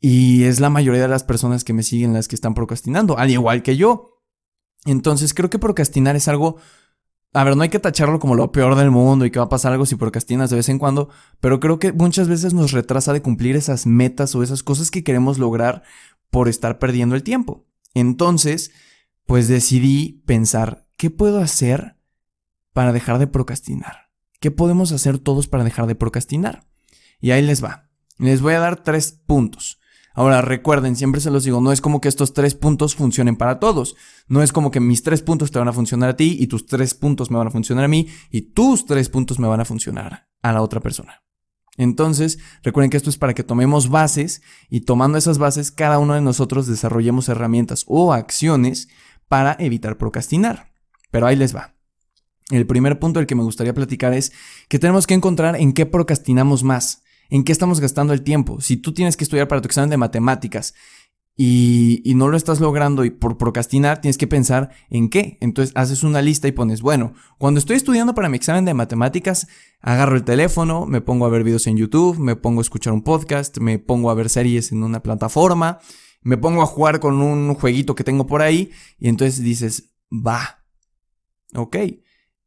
y 0.00 0.44
es 0.44 0.60
la 0.60 0.70
mayoría 0.70 1.02
de 1.02 1.08
las 1.08 1.24
personas 1.24 1.64
que 1.64 1.72
me 1.72 1.82
siguen 1.82 2.12
las 2.12 2.28
que 2.28 2.36
están 2.36 2.54
procrastinando, 2.54 3.18
al 3.18 3.30
igual 3.30 3.62
que 3.62 3.76
yo. 3.76 4.20
Entonces 4.84 5.34
creo 5.34 5.50
que 5.50 5.58
procrastinar 5.58 6.14
es 6.16 6.28
algo 6.28 6.58
a 7.32 7.44
ver, 7.44 7.56
no 7.56 7.62
hay 7.62 7.68
que 7.68 7.78
tacharlo 7.78 8.18
como 8.18 8.34
lo 8.34 8.50
peor 8.50 8.76
del 8.76 8.90
mundo 8.90 9.26
y 9.26 9.30
que 9.30 9.38
va 9.38 9.44
a 9.44 9.50
pasar 9.50 9.72
algo 9.72 9.84
si 9.84 9.96
procrastinas 9.96 10.48
de 10.50 10.56
vez 10.56 10.68
en 10.68 10.78
cuando, 10.78 11.10
pero 11.40 11.60
creo 11.60 11.78
que 11.78 11.92
muchas 11.92 12.28
veces 12.28 12.54
nos 12.54 12.72
retrasa 12.72 13.12
de 13.12 13.22
cumplir 13.22 13.56
esas 13.56 13.86
metas 13.86 14.34
o 14.34 14.42
esas 14.42 14.62
cosas 14.62 14.90
que 14.90 15.04
queremos 15.04 15.38
lograr 15.38 15.82
por 16.30 16.48
estar 16.48 16.78
perdiendo 16.78 17.14
el 17.14 17.22
tiempo. 17.22 17.66
Entonces, 17.94 18.72
pues 19.26 19.48
decidí 19.48 20.22
pensar, 20.26 20.88
¿qué 20.96 21.10
puedo 21.10 21.40
hacer 21.40 21.96
para 22.72 22.92
dejar 22.92 23.18
de 23.18 23.26
procrastinar? 23.26 24.10
¿Qué 24.40 24.50
podemos 24.50 24.92
hacer 24.92 25.18
todos 25.18 25.48
para 25.48 25.64
dejar 25.64 25.86
de 25.86 25.94
procrastinar? 25.94 26.66
Y 27.20 27.32
ahí 27.32 27.42
les 27.42 27.62
va. 27.62 27.90
Les 28.18 28.40
voy 28.40 28.54
a 28.54 28.60
dar 28.60 28.82
tres 28.82 29.12
puntos. 29.26 29.80
Ahora 30.16 30.40
recuerden, 30.40 30.96
siempre 30.96 31.20
se 31.20 31.30
los 31.30 31.44
digo, 31.44 31.60
no 31.60 31.72
es 31.72 31.82
como 31.82 32.00
que 32.00 32.08
estos 32.08 32.32
tres 32.32 32.54
puntos 32.54 32.96
funcionen 32.96 33.36
para 33.36 33.60
todos. 33.60 33.96
No 34.28 34.42
es 34.42 34.50
como 34.50 34.70
que 34.70 34.80
mis 34.80 35.02
tres 35.02 35.20
puntos 35.20 35.50
te 35.50 35.58
van 35.58 35.68
a 35.68 35.74
funcionar 35.74 36.08
a 36.08 36.16
ti 36.16 36.38
y 36.40 36.46
tus 36.46 36.64
tres 36.64 36.94
puntos 36.94 37.30
me 37.30 37.36
van 37.36 37.48
a 37.48 37.50
funcionar 37.50 37.84
a 37.84 37.88
mí 37.88 38.08
y 38.30 38.40
tus 38.40 38.86
tres 38.86 39.10
puntos 39.10 39.38
me 39.38 39.46
van 39.46 39.60
a 39.60 39.66
funcionar 39.66 40.26
a 40.40 40.52
la 40.54 40.62
otra 40.62 40.80
persona. 40.80 41.22
Entonces, 41.76 42.38
recuerden 42.62 42.88
que 42.88 42.96
esto 42.96 43.10
es 43.10 43.18
para 43.18 43.34
que 43.34 43.44
tomemos 43.44 43.90
bases 43.90 44.40
y 44.70 44.80
tomando 44.80 45.18
esas 45.18 45.36
bases, 45.36 45.70
cada 45.70 45.98
uno 45.98 46.14
de 46.14 46.22
nosotros 46.22 46.66
desarrollemos 46.66 47.28
herramientas 47.28 47.84
o 47.86 48.14
acciones 48.14 48.88
para 49.28 49.54
evitar 49.58 49.98
procrastinar. 49.98 50.72
Pero 51.10 51.26
ahí 51.26 51.36
les 51.36 51.54
va. 51.54 51.74
El 52.50 52.66
primer 52.66 52.98
punto 52.98 53.20
del 53.20 53.26
que 53.26 53.34
me 53.34 53.42
gustaría 53.42 53.74
platicar 53.74 54.14
es 54.14 54.32
que 54.68 54.78
tenemos 54.78 55.06
que 55.06 55.12
encontrar 55.12 55.56
en 55.56 55.74
qué 55.74 55.84
procrastinamos 55.84 56.62
más 56.62 57.02
en 57.30 57.44
qué 57.44 57.52
estamos 57.52 57.80
gastando 57.80 58.12
el 58.12 58.22
tiempo. 58.22 58.60
Si 58.60 58.76
tú 58.76 58.92
tienes 58.92 59.16
que 59.16 59.24
estudiar 59.24 59.48
para 59.48 59.60
tu 59.60 59.66
examen 59.66 59.90
de 59.90 59.96
matemáticas 59.96 60.74
y, 61.38 62.14
no 62.16 62.28
lo 62.28 62.36
estás 62.36 62.60
logrando 62.60 63.04
y 63.04 63.10
por 63.10 63.36
procrastinar 63.36 64.00
tienes 64.00 64.16
que 64.16 64.26
pensar 64.26 64.70
en 64.88 65.10
qué. 65.10 65.36
Entonces 65.40 65.72
haces 65.76 66.02
una 66.02 66.22
lista 66.22 66.48
y 66.48 66.52
pones, 66.52 66.80
bueno, 66.80 67.12
cuando 67.38 67.58
estoy 67.58 67.76
estudiando 67.76 68.14
para 68.14 68.30
mi 68.30 68.36
examen 68.36 68.64
de 68.64 68.72
matemáticas, 68.72 69.46
agarro 69.80 70.16
el 70.16 70.24
teléfono, 70.24 70.86
me 70.86 71.02
pongo 71.02 71.26
a 71.26 71.28
ver 71.28 71.44
videos 71.44 71.66
en 71.66 71.76
YouTube, 71.76 72.18
me 72.18 72.36
pongo 72.36 72.60
a 72.60 72.62
escuchar 72.62 72.94
un 72.94 73.02
podcast, 73.02 73.58
me 73.58 73.78
pongo 73.78 74.10
a 74.10 74.14
ver 74.14 74.30
series 74.30 74.72
en 74.72 74.82
una 74.82 75.02
plataforma, 75.02 75.78
me 76.22 76.38
pongo 76.38 76.62
a 76.62 76.66
jugar 76.66 77.00
con 77.00 77.20
un 77.20 77.54
jueguito 77.54 77.94
que 77.94 78.04
tengo 78.04 78.26
por 78.26 78.40
ahí 78.40 78.70
y 78.98 79.08
entonces 79.08 79.42
dices, 79.42 79.94
va. 80.10 80.64
Ok. 81.54 81.76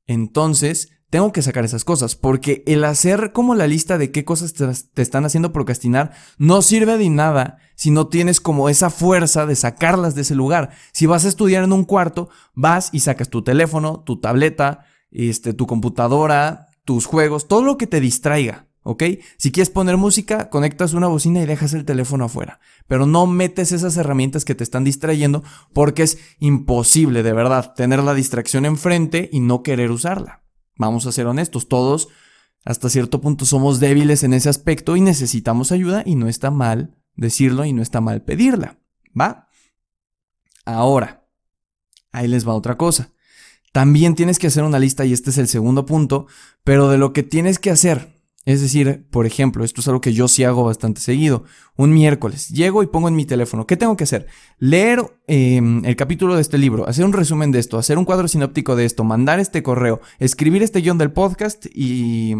Entonces 0.08 0.90
tengo 1.10 1.32
que 1.32 1.42
sacar 1.42 1.66
esas 1.66 1.84
cosas, 1.84 2.16
porque 2.16 2.64
el 2.68 2.84
hacer 2.84 3.32
como 3.34 3.56
la 3.56 3.68
lista 3.68 3.98
de 3.98 4.12
qué 4.12 4.26
cosas 4.26 4.54
te, 4.54 5.02
están 5.02 5.26
haciendo 5.26 5.52
procrastinar 5.52 6.12
no 6.38 6.62
sirve 6.62 6.98
de 6.98 7.10
nada 7.10 7.58
si 7.76 7.92
no 7.92 8.08
tienes 8.08 8.40
como 8.40 8.70
esa 8.70 8.90
fuerza 8.90 9.46
de 9.46 9.56
sacarlas 9.56 10.14
de 10.14 10.22
ese 10.22 10.36
lugar. 10.36 10.72
Si 10.92 11.06
vas 11.06 11.26
a 11.26 11.30
estudiar 11.30 11.64
en 11.64 11.74
un 11.74 11.86
cuarto, 11.86 12.30
vas 12.54 12.90
y 12.92 13.00
sacas 13.00 13.30
tu 13.30 13.44
teléfono, 13.44 14.04
tu 14.06 14.20
tableta, 14.20 14.86
este, 15.12 15.54
tu 15.54 15.66
computadora, 15.66 16.68
tus 16.86 17.06
juegos, 17.06 17.48
todo 17.48 17.64
lo 17.64 17.78
que 17.78 17.88
te 17.88 18.00
distraiga, 18.00 18.68
¿ok? 18.84 19.04
Si 19.38 19.52
quieres 19.52 19.70
poner 19.70 19.98
música, 19.98 20.50
conectas 20.50 20.94
una 20.94 21.08
bocina 21.08 21.42
y 21.42 21.46
dejas 21.46 21.74
el 21.74 21.86
teléfono 21.86 22.26
afuera. 22.26 22.60
Pero 22.88 23.06
no 23.06 23.26
metes 23.26 23.72
esas 23.72 23.98
herramientas 23.98 24.46
que 24.46 24.56
te 24.56 24.64
están 24.64 24.84
distrayendo 24.84 25.44
porque 25.74 26.04
es 26.04 26.20
imposible, 26.40 27.24
de 27.24 27.34
verdad, 27.34 27.74
tener 27.74 28.04
la 28.04 28.14
distracción 28.14 28.66
enfrente 28.66 29.30
y 29.32 29.40
no 29.40 29.64
querer 29.64 29.90
usarla. 29.90 30.39
Vamos 30.80 31.06
a 31.06 31.12
ser 31.12 31.28
honestos, 31.28 31.68
todos 31.68 32.10
hasta 32.66 32.90
cierto 32.90 33.22
punto 33.22 33.46
somos 33.46 33.80
débiles 33.80 34.24
en 34.24 34.34
ese 34.34 34.50
aspecto 34.50 34.96
y 34.96 35.02
necesitamos 35.02 35.72
ayuda 35.72 36.04
y 36.06 36.16
no 36.16 36.28
está 36.28 36.52
mal 36.52 36.96
decirlo 37.16 37.66
y 37.66 37.74
no 37.74 37.82
está 37.82 38.02
mal 38.02 38.22
pedirla, 38.22 38.78
¿va? 39.20 39.48
Ahora, 40.66 41.26
ahí 42.12 42.28
les 42.28 42.48
va 42.48 42.54
otra 42.54 42.78
cosa. 42.78 43.12
También 43.72 44.16
tienes 44.16 44.40
que 44.40 44.48
hacer 44.48 44.64
una 44.64 44.80
lista 44.80 45.06
y 45.06 45.14
este 45.14 45.30
es 45.30 45.38
el 45.38 45.48
segundo 45.48 45.86
punto, 45.86 46.28
pero 46.64 46.90
de 46.90 46.98
lo 46.98 47.14
que 47.14 47.24
tienes 47.24 47.60
que 47.60 47.72
hacer 47.72 48.19
es 48.50 48.62
decir, 48.62 49.06
por 49.12 49.28
ejemplo, 49.28 49.64
esto 49.64 49.80
es 49.80 49.88
algo 49.88 50.02
que 50.02 50.12
yo 50.12 50.28
sí 50.28 50.44
hago 50.44 50.64
bastante 50.64 51.02
seguido. 51.02 51.44
Un 51.76 51.94
miércoles 51.94 52.50
llego 52.50 52.82
y 52.82 52.88
pongo 52.88 53.08
en 53.08 53.16
mi 53.16 53.26
teléfono, 53.26 53.68
¿qué 53.68 53.78
tengo 53.78 53.96
que 53.96 54.06
hacer? 54.06 54.26
Leer 54.58 55.04
em, 55.28 55.86
el 55.86 55.96
capítulo 55.96 56.34
de 56.34 56.42
este 56.42 56.58
libro, 56.58 56.90
hacer 56.90 57.06
un 57.06 57.14
resumen 57.14 57.52
de 57.52 57.60
esto, 57.60 57.78
hacer 57.78 58.00
un 58.00 58.06
cuadro 58.06 58.28
sinóptico 58.28 58.76
de 58.76 58.86
esto, 58.86 59.04
mandar 59.04 59.40
este 59.40 59.62
correo, 59.62 60.02
escribir 60.18 60.64
este 60.64 60.82
guion 60.82 60.98
del 60.98 61.12
podcast 61.12 61.68
y, 61.72 62.34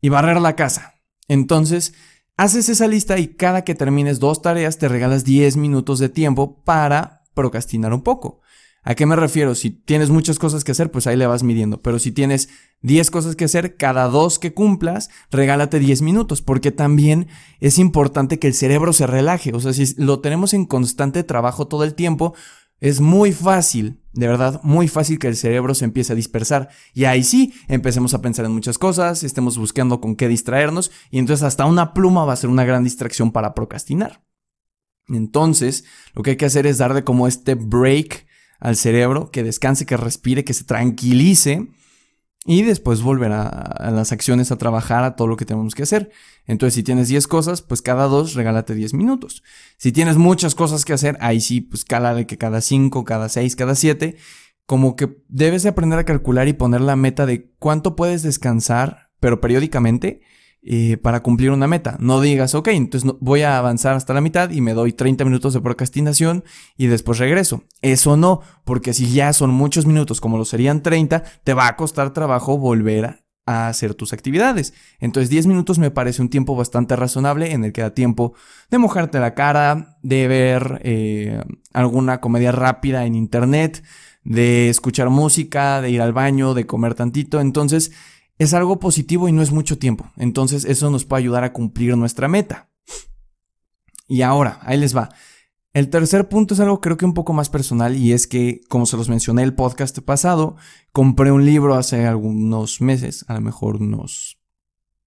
y 0.00 0.08
barrer 0.08 0.40
la 0.40 0.56
casa. 0.56 0.94
Entonces, 1.28 1.92
haces 2.38 2.70
esa 2.70 2.88
lista 2.88 3.18
y 3.18 3.28
cada 3.28 3.64
que 3.64 3.74
termines 3.74 4.20
dos 4.20 4.40
tareas 4.40 4.78
te 4.78 4.88
regalas 4.88 5.24
10 5.24 5.58
minutos 5.58 5.98
de 5.98 6.08
tiempo 6.08 6.62
para 6.64 7.24
procrastinar 7.34 7.92
un 7.92 8.02
poco. 8.02 8.40
¿A 8.84 8.96
qué 8.96 9.06
me 9.06 9.14
refiero? 9.14 9.54
Si 9.54 9.70
tienes 9.70 10.10
muchas 10.10 10.40
cosas 10.40 10.64
que 10.64 10.72
hacer, 10.72 10.90
pues 10.90 11.06
ahí 11.06 11.16
le 11.16 11.26
vas 11.26 11.44
midiendo. 11.44 11.80
Pero 11.82 12.00
si 12.00 12.10
tienes 12.10 12.48
10 12.80 13.10
cosas 13.12 13.36
que 13.36 13.44
hacer, 13.44 13.76
cada 13.76 14.08
dos 14.08 14.40
que 14.40 14.54
cumplas, 14.54 15.08
regálate 15.30 15.78
10 15.78 16.02
minutos, 16.02 16.42
porque 16.42 16.72
también 16.72 17.28
es 17.60 17.78
importante 17.78 18.40
que 18.40 18.48
el 18.48 18.54
cerebro 18.54 18.92
se 18.92 19.06
relaje. 19.06 19.52
O 19.54 19.60
sea, 19.60 19.72
si 19.72 19.94
lo 19.98 20.18
tenemos 20.18 20.52
en 20.52 20.66
constante 20.66 21.22
trabajo 21.22 21.68
todo 21.68 21.84
el 21.84 21.94
tiempo, 21.94 22.34
es 22.80 23.00
muy 23.00 23.30
fácil, 23.30 24.00
de 24.12 24.26
verdad, 24.26 24.60
muy 24.64 24.88
fácil 24.88 25.20
que 25.20 25.28
el 25.28 25.36
cerebro 25.36 25.72
se 25.76 25.84
empiece 25.84 26.12
a 26.12 26.16
dispersar. 26.16 26.68
Y 26.92 27.04
ahí 27.04 27.22
sí, 27.22 27.54
empecemos 27.68 28.14
a 28.14 28.20
pensar 28.20 28.44
en 28.44 28.50
muchas 28.50 28.78
cosas, 28.78 29.22
estemos 29.22 29.56
buscando 29.56 30.00
con 30.00 30.16
qué 30.16 30.26
distraernos, 30.26 30.90
y 31.12 31.20
entonces 31.20 31.44
hasta 31.44 31.66
una 31.66 31.94
pluma 31.94 32.24
va 32.24 32.32
a 32.32 32.36
ser 32.36 32.50
una 32.50 32.64
gran 32.64 32.82
distracción 32.82 33.30
para 33.30 33.54
procrastinar. 33.54 34.24
Entonces, 35.06 35.84
lo 36.14 36.24
que 36.24 36.30
hay 36.30 36.36
que 36.36 36.46
hacer 36.46 36.66
es 36.66 36.78
darle 36.78 37.04
como 37.04 37.28
este 37.28 37.54
break 37.54 38.26
al 38.62 38.76
cerebro, 38.76 39.32
que 39.32 39.42
descanse, 39.42 39.86
que 39.86 39.96
respire, 39.96 40.44
que 40.44 40.54
se 40.54 40.62
tranquilice 40.62 41.66
y 42.44 42.62
después 42.62 43.02
volver 43.02 43.32
a, 43.32 43.90
las 43.90 44.12
acciones, 44.12 44.52
a 44.52 44.56
trabajar, 44.56 45.02
a 45.02 45.16
todo 45.16 45.26
lo 45.26 45.36
que 45.36 45.44
tenemos 45.44 45.74
que 45.74 45.82
hacer. 45.82 46.12
Entonces, 46.46 46.74
si 46.74 46.84
tienes 46.84 47.08
10 47.08 47.26
cosas, 47.26 47.60
pues 47.60 47.82
cada 47.82 48.06
dos 48.06 48.34
regálate 48.34 48.76
10 48.76 48.94
minutos. 48.94 49.42
Si 49.78 49.90
tienes 49.90 50.16
muchas 50.16 50.54
cosas 50.54 50.84
que 50.84 50.92
hacer, 50.92 51.18
ahí 51.20 51.40
sí, 51.40 51.60
pues 51.60 51.84
de 51.84 52.26
que 52.26 52.38
cada 52.38 52.60
5, 52.60 53.04
cada 53.04 53.28
6, 53.28 53.56
cada 53.56 53.74
7. 53.74 54.16
Como 54.64 54.94
que 54.94 55.18
debes 55.28 55.64
de 55.64 55.70
aprender 55.70 55.98
a 55.98 56.04
calcular 56.04 56.46
y 56.46 56.52
poner 56.52 56.82
la 56.82 56.94
meta 56.94 57.26
de 57.26 57.50
cuánto 57.58 57.96
puedes 57.96 58.22
descansar, 58.22 59.10
pero 59.18 59.40
periódicamente 59.40 60.20
eh, 60.64 60.96
para 60.96 61.24
cumplir 61.24 61.50
una 61.50 61.66
meta. 61.66 61.96
No 61.98 62.20
digas, 62.20 62.54
ok, 62.54 62.68
entonces 62.68 63.10
voy 63.20 63.42
a 63.42 63.58
avanzar 63.58 63.96
hasta 63.96 64.14
la 64.14 64.20
mitad 64.20 64.50
y 64.50 64.60
me 64.60 64.74
doy 64.74 64.92
30 64.92 65.24
minutos 65.24 65.54
de 65.54 65.60
procrastinación 65.60 66.44
y 66.76 66.86
después 66.86 67.18
regreso. 67.18 67.64
Eso 67.80 68.16
no, 68.16 68.42
porque 68.64 68.94
si 68.94 69.12
ya 69.12 69.32
son 69.32 69.50
muchos 69.50 69.86
minutos 69.86 70.20
como 70.20 70.38
lo 70.38 70.44
serían 70.44 70.80
30, 70.80 71.24
te 71.42 71.54
va 71.54 71.66
a 71.66 71.74
costar 71.74 72.12
trabajo 72.12 72.58
volver 72.58 73.24
a 73.44 73.66
hacer 73.66 73.94
tus 73.94 74.12
actividades. 74.12 74.72
Entonces 75.00 75.30
10 75.30 75.48
minutos 75.48 75.80
me 75.80 75.90
parece 75.90 76.22
un 76.22 76.28
tiempo 76.28 76.54
bastante 76.54 76.94
razonable 76.94 77.52
en 77.52 77.64
el 77.64 77.72
que 77.72 77.82
da 77.82 77.90
tiempo 77.90 78.34
de 78.70 78.78
mojarte 78.78 79.18
la 79.18 79.34
cara, 79.34 79.98
de 80.02 80.28
ver 80.28 80.80
eh, 80.84 81.42
alguna 81.72 82.20
comedia 82.20 82.52
rápida 82.52 83.04
en 83.04 83.16
internet, 83.16 83.82
de 84.22 84.68
escuchar 84.68 85.10
música, 85.10 85.80
de 85.80 85.90
ir 85.90 86.00
al 86.00 86.12
baño, 86.12 86.54
de 86.54 86.66
comer 86.66 86.94
tantito. 86.94 87.40
Entonces 87.40 87.90
es 88.38 88.54
algo 88.54 88.78
positivo 88.78 89.28
y 89.28 89.32
no 89.32 89.42
es 89.42 89.52
mucho 89.52 89.78
tiempo. 89.78 90.10
Entonces 90.16 90.64
eso 90.64 90.90
nos 90.90 91.04
puede 91.04 91.22
ayudar 91.22 91.44
a 91.44 91.52
cumplir 91.52 91.96
nuestra 91.96 92.28
meta. 92.28 92.70
Y 94.08 94.22
ahora, 94.22 94.58
ahí 94.62 94.78
les 94.78 94.96
va. 94.96 95.10
El 95.72 95.88
tercer 95.88 96.28
punto 96.28 96.52
es 96.52 96.60
algo 96.60 96.82
creo 96.82 96.98
que 96.98 97.06
un 97.06 97.14
poco 97.14 97.32
más 97.32 97.48
personal 97.48 97.96
y 97.96 98.12
es 98.12 98.26
que, 98.26 98.60
como 98.68 98.84
se 98.84 98.98
los 98.98 99.08
mencioné 99.08 99.42
el 99.42 99.54
podcast 99.54 99.98
pasado, 100.00 100.56
compré 100.92 101.32
un 101.32 101.46
libro 101.46 101.74
hace 101.74 102.04
algunos 102.04 102.82
meses, 102.82 103.24
a 103.28 103.34
lo 103.34 103.40
mejor 103.40 103.76
unos 103.76 104.38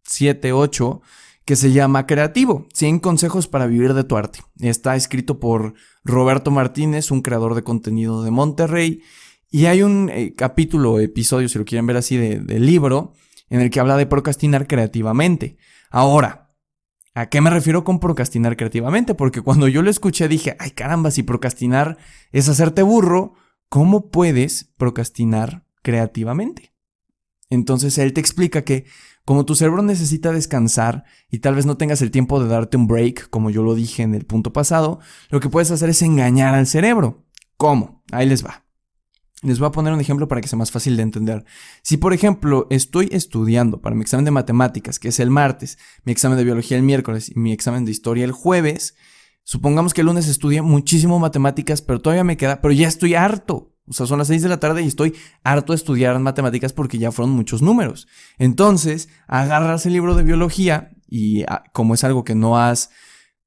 7, 0.05 0.53
8, 0.53 1.01
que 1.45 1.55
se 1.55 1.71
llama 1.71 2.07
Creativo, 2.07 2.67
100 2.73 2.97
consejos 2.99 3.47
para 3.47 3.67
vivir 3.67 3.93
de 3.93 4.03
tu 4.03 4.17
arte. 4.17 4.39
Está 4.59 4.95
escrito 4.95 5.39
por 5.39 5.75
Roberto 6.03 6.49
Martínez, 6.49 7.11
un 7.11 7.21
creador 7.21 7.53
de 7.53 7.63
contenido 7.63 8.23
de 8.23 8.31
Monterrey, 8.31 9.03
y 9.51 9.65
hay 9.67 9.81
un 9.83 10.09
eh, 10.09 10.33
capítulo, 10.35 10.99
episodio, 10.99 11.47
si 11.49 11.57
lo 11.57 11.65
quieren 11.65 11.85
ver 11.85 11.97
así, 11.97 12.17
del 12.17 12.65
libro, 12.65 13.13
en 13.49 13.61
el 13.61 13.69
que 13.69 13.79
habla 13.79 13.97
de 13.97 14.05
procrastinar 14.05 14.67
creativamente. 14.67 15.57
Ahora, 15.89 16.53
¿a 17.13 17.29
qué 17.29 17.41
me 17.41 17.49
refiero 17.49 17.83
con 17.83 17.99
procrastinar 17.99 18.57
creativamente? 18.57 19.15
Porque 19.15 19.41
cuando 19.41 19.67
yo 19.67 19.81
lo 19.81 19.89
escuché 19.89 20.27
dije, 20.27 20.55
ay 20.59 20.71
caramba, 20.71 21.11
si 21.11 21.23
procrastinar 21.23 21.97
es 22.31 22.49
hacerte 22.49 22.81
burro, 22.83 23.33
¿cómo 23.69 24.09
puedes 24.09 24.73
procrastinar 24.77 25.65
creativamente? 25.81 26.73
Entonces 27.49 27.97
él 27.97 28.13
te 28.13 28.21
explica 28.21 28.63
que 28.63 28.85
como 29.23 29.45
tu 29.45 29.55
cerebro 29.55 29.81
necesita 29.81 30.31
descansar 30.31 31.03
y 31.29 31.39
tal 31.39 31.55
vez 31.55 31.65
no 31.65 31.77
tengas 31.77 32.01
el 32.01 32.11
tiempo 32.11 32.43
de 32.43 32.47
darte 32.47 32.77
un 32.77 32.87
break, 32.87 33.29
como 33.29 33.49
yo 33.49 33.63
lo 33.63 33.73
dije 33.73 34.03
en 34.03 34.13
el 34.13 34.25
punto 34.25 34.53
pasado, 34.53 34.99
lo 35.29 35.39
que 35.39 35.49
puedes 35.49 35.71
hacer 35.71 35.89
es 35.89 36.01
engañar 36.01 36.53
al 36.53 36.67
cerebro. 36.67 37.25
¿Cómo? 37.57 38.03
Ahí 38.11 38.27
les 38.27 38.45
va. 38.45 38.64
Les 39.45 39.59
voy 39.59 39.67
a 39.67 39.71
poner 39.71 39.93
un 39.93 40.01
ejemplo 40.01 40.27
para 40.27 40.41
que 40.41 40.47
sea 40.47 40.57
más 40.57 40.71
fácil 40.71 40.97
de 40.97 41.03
entender. 41.03 41.45
Si, 41.83 41.97
por 41.97 42.13
ejemplo, 42.13 42.65
estoy 42.71 43.09
estudiando 43.11 43.79
para 43.79 43.95
mi 43.95 44.01
examen 44.01 44.25
de 44.25 44.31
matemáticas, 44.31 44.97
que 44.97 45.09
es 45.09 45.19
el 45.19 45.29
martes, 45.29 45.77
mi 46.03 46.11
examen 46.11 46.37
de 46.37 46.43
biología 46.43 46.77
el 46.77 46.83
miércoles 46.83 47.29
y 47.29 47.39
mi 47.39 47.53
examen 47.53 47.85
de 47.85 47.91
historia 47.91 48.25
el 48.25 48.31
jueves, 48.31 48.95
supongamos 49.43 49.93
que 49.93 50.01
el 50.01 50.07
lunes 50.07 50.27
estudié 50.27 50.63
muchísimo 50.63 51.19
matemáticas, 51.19 51.83
pero 51.83 52.01
todavía 52.01 52.23
me 52.23 52.37
queda, 52.37 52.59
pero 52.59 52.71
ya 52.73 52.87
estoy 52.87 53.13
harto. 53.13 53.71
O 53.87 53.93
sea, 53.93 54.07
son 54.07 54.17
las 54.17 54.29
6 54.29 54.41
de 54.41 54.49
la 54.49 54.59
tarde 54.59 54.81
y 54.81 54.87
estoy 54.87 55.13
harto 55.43 55.73
de 55.73 55.77
estudiar 55.77 56.17
matemáticas 56.17 56.73
porque 56.73 56.97
ya 56.97 57.11
fueron 57.11 57.35
muchos 57.35 57.61
números. 57.61 58.07
Entonces, 58.39 59.09
agarras 59.27 59.85
el 59.85 59.93
libro 59.93 60.15
de 60.15 60.23
biología 60.23 60.91
y 61.07 61.43
ah, 61.43 61.63
como 61.71 61.93
es 61.93 62.03
algo 62.03 62.23
que 62.23 62.33
no 62.33 62.57
has 62.57 62.89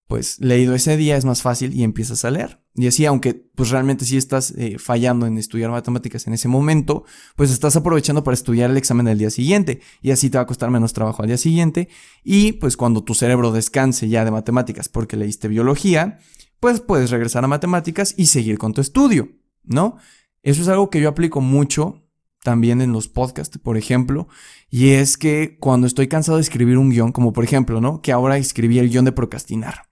pues 0.08 0.40
leído 0.40 0.74
ese 0.74 0.96
día 0.96 1.16
es 1.16 1.26
más 1.26 1.42
fácil 1.42 1.74
y 1.74 1.84
empiezas 1.84 2.24
a 2.24 2.30
leer. 2.30 2.60
Y 2.74 2.86
así, 2.86 3.04
aunque 3.04 3.34
pues 3.34 3.68
realmente 3.68 4.06
sí 4.06 4.16
estás 4.16 4.52
eh, 4.52 4.78
fallando 4.78 5.26
en 5.26 5.36
estudiar 5.36 5.70
matemáticas 5.70 6.26
en 6.26 6.32
ese 6.32 6.48
momento, 6.48 7.04
pues 7.36 7.50
estás 7.50 7.76
aprovechando 7.76 8.24
para 8.24 8.34
estudiar 8.34 8.70
el 8.70 8.78
examen 8.78 9.04
del 9.04 9.18
día 9.18 9.30
siguiente 9.30 9.80
y 10.00 10.10
así 10.10 10.30
te 10.30 10.38
va 10.38 10.42
a 10.42 10.46
costar 10.46 10.70
menos 10.70 10.94
trabajo 10.94 11.22
al 11.22 11.28
día 11.28 11.36
siguiente 11.36 11.90
y 12.24 12.52
pues 12.52 12.78
cuando 12.78 13.04
tu 13.04 13.14
cerebro 13.14 13.52
descanse 13.52 14.08
ya 14.08 14.24
de 14.24 14.30
matemáticas 14.30 14.88
porque 14.88 15.18
leíste 15.18 15.46
biología, 15.46 16.18
pues 16.58 16.80
puedes 16.80 17.10
regresar 17.10 17.44
a 17.44 17.48
matemáticas 17.48 18.14
y 18.16 18.26
seguir 18.26 18.56
con 18.56 18.72
tu 18.72 18.80
estudio, 18.80 19.28
¿no? 19.62 19.98
Eso 20.42 20.62
es 20.62 20.68
algo 20.68 20.88
que 20.88 21.02
yo 21.02 21.10
aplico 21.10 21.42
mucho 21.42 22.08
también 22.42 22.80
en 22.80 22.92
los 22.92 23.08
podcasts, 23.08 23.58
por 23.58 23.76
ejemplo, 23.76 24.28
y 24.70 24.90
es 24.90 25.18
que 25.18 25.58
cuando 25.60 25.86
estoy 25.86 26.08
cansado 26.08 26.38
de 26.38 26.42
escribir 26.42 26.78
un 26.78 26.88
guion, 26.88 27.12
como 27.12 27.34
por 27.34 27.44
ejemplo, 27.44 27.82
¿no? 27.82 28.00
Que 28.00 28.12
ahora 28.12 28.38
escribí 28.38 28.78
el 28.78 28.88
guion 28.88 29.04
de 29.04 29.12
procrastinar. 29.12 29.87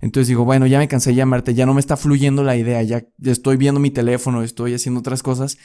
Entonces 0.00 0.28
digo, 0.28 0.44
bueno, 0.44 0.66
ya 0.66 0.78
me 0.78 0.88
cansé 0.88 1.10
de 1.10 1.16
llamarte, 1.16 1.54
ya 1.54 1.66
no 1.66 1.74
me 1.74 1.80
está 1.80 1.96
fluyendo 1.96 2.42
la 2.42 2.56
idea, 2.56 2.82
ya 2.82 3.04
estoy 3.24 3.56
viendo 3.56 3.80
mi 3.80 3.90
teléfono, 3.90 4.42
estoy 4.42 4.74
haciendo 4.74 5.00
otras 5.00 5.22
cosas. 5.22 5.58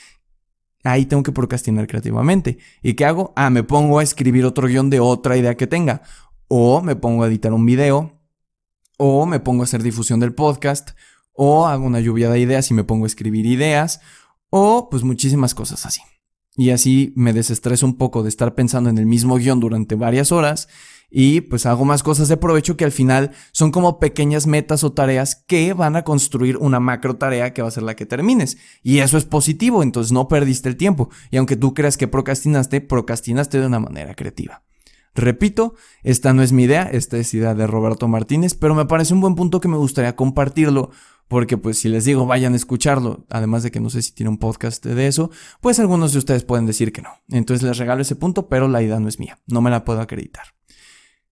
Ahí 0.83 1.05
tengo 1.05 1.23
que 1.23 1.31
procrastinar 1.31 1.87
creativamente. 1.87 2.57
¿Y 2.81 2.95
qué 2.95 3.05
hago? 3.05 3.33
Ah, 3.35 3.49
me 3.49 3.63
pongo 3.63 3.99
a 3.99 4.03
escribir 4.03 4.45
otro 4.45 4.67
guion 4.67 4.89
de 4.89 4.99
otra 4.99 5.37
idea 5.37 5.55
que 5.55 5.67
tenga. 5.67 6.01
O 6.47 6.81
me 6.81 6.95
pongo 6.95 7.23
a 7.23 7.27
editar 7.27 7.53
un 7.53 7.65
video. 7.65 8.19
O 8.97 9.25
me 9.25 9.39
pongo 9.39 9.61
a 9.61 9.65
hacer 9.65 9.83
difusión 9.83 10.19
del 10.19 10.33
podcast. 10.33 10.91
O 11.33 11.67
hago 11.67 11.85
una 11.85 11.99
lluvia 11.99 12.29
de 12.29 12.39
ideas 12.39 12.71
y 12.71 12.73
me 12.73 12.83
pongo 12.83 13.05
a 13.05 13.07
escribir 13.07 13.45
ideas. 13.45 14.01
O 14.49 14.89
pues 14.89 15.03
muchísimas 15.03 15.53
cosas 15.53 15.85
así. 15.85 16.01
Y 16.57 16.71
así 16.71 17.13
me 17.15 17.31
desestreso 17.31 17.85
un 17.85 17.97
poco 17.97 18.23
de 18.23 18.29
estar 18.29 18.55
pensando 18.55 18.89
en 18.89 18.97
el 18.97 19.05
mismo 19.05 19.37
guion 19.37 19.59
durante 19.59 19.95
varias 19.95 20.31
horas 20.31 20.67
y 21.11 21.41
pues 21.41 21.65
hago 21.65 21.83
más 21.83 22.01
cosas 22.01 22.29
de 22.29 22.37
provecho 22.37 22.77
que 22.77 22.85
al 22.85 22.93
final 22.93 23.31
son 23.51 23.71
como 23.71 23.99
pequeñas 23.99 24.47
metas 24.47 24.85
o 24.85 24.93
tareas 24.93 25.35
que 25.35 25.73
van 25.73 25.97
a 25.97 26.03
construir 26.03 26.57
una 26.57 26.79
macro 26.79 27.17
tarea 27.17 27.53
que 27.53 27.61
va 27.61 27.67
a 27.67 27.71
ser 27.71 27.83
la 27.83 27.95
que 27.95 28.05
termines. 28.05 28.57
Y 28.81 28.99
eso 28.99 29.17
es 29.17 29.25
positivo, 29.25 29.83
entonces 29.83 30.13
no 30.13 30.29
perdiste 30.29 30.69
el 30.69 30.77
tiempo. 30.77 31.09
Y 31.29 31.37
aunque 31.37 31.57
tú 31.57 31.73
creas 31.73 31.97
que 31.97 32.07
procrastinaste, 32.07 32.79
procrastinaste 32.79 33.59
de 33.59 33.67
una 33.67 33.79
manera 33.79 34.15
creativa. 34.15 34.63
Repito, 35.13 35.75
esta 36.03 36.33
no 36.33 36.41
es 36.41 36.53
mi 36.53 36.63
idea, 36.63 36.83
esta 36.83 37.17
es 37.17 37.33
idea 37.33 37.53
de 37.53 37.67
Roberto 37.67 38.07
Martínez, 38.07 38.55
pero 38.55 38.73
me 38.73 38.85
parece 38.85 39.13
un 39.13 39.19
buen 39.19 39.35
punto 39.35 39.59
que 39.59 39.67
me 39.67 39.75
gustaría 39.75 40.15
compartirlo 40.15 40.91
porque 41.27 41.57
pues 41.57 41.77
si 41.77 41.87
les 41.87 42.03
digo 42.03 42.25
vayan 42.25 42.53
a 42.53 42.57
escucharlo, 42.57 43.25
además 43.29 43.63
de 43.63 43.71
que 43.71 43.79
no 43.79 43.89
sé 43.89 44.01
si 44.01 44.13
tiene 44.13 44.29
un 44.29 44.37
podcast 44.37 44.85
de 44.85 45.07
eso, 45.07 45.31
pues 45.61 45.79
algunos 45.79 46.11
de 46.11 46.19
ustedes 46.19 46.43
pueden 46.43 46.65
decir 46.65 46.91
que 46.91 47.01
no. 47.01 47.09
Entonces 47.29 47.65
les 47.65 47.77
regalo 47.77 48.01
ese 48.01 48.17
punto, 48.17 48.47
pero 48.49 48.67
la 48.67 48.81
idea 48.81 48.99
no 48.99 49.07
es 49.07 49.17
mía, 49.17 49.39
no 49.47 49.61
me 49.61 49.69
la 49.69 49.85
puedo 49.85 50.01
acreditar. 50.01 50.43